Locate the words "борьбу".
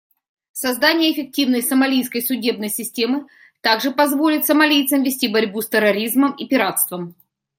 5.27-5.61